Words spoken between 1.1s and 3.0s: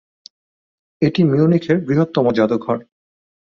মিউনিখের বৃহত্তম যাদুঘর।